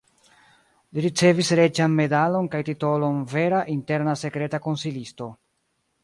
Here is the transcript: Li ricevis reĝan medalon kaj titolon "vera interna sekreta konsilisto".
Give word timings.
Li 0.97 1.01
ricevis 1.05 1.51
reĝan 1.59 1.91
medalon 1.99 2.47
kaj 2.55 2.61
titolon 2.69 3.19
"vera 3.33 3.59
interna 3.75 4.15
sekreta 4.23 4.61
konsilisto". 4.69 5.29